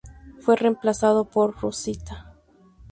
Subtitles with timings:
[0.39, 2.33] Fue reemplazado por "Rosita"